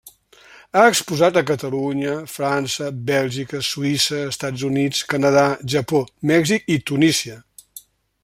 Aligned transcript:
Ha 0.77 0.85
exposat 0.91 1.35
a 1.39 1.43
Catalunya, 1.49 2.13
França, 2.35 2.87
Bèlgica, 3.11 3.61
Suïssa, 3.69 4.23
Estats 4.31 4.65
Units, 4.71 5.05
Canadà, 5.13 5.45
Japó, 5.75 6.03
Mèxic 6.33 6.69
i 6.77 6.81
Tunísia. 6.91 7.37